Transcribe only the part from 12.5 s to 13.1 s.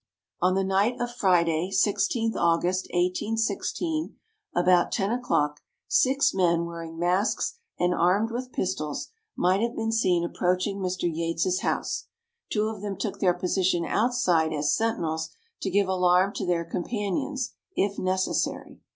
Two of them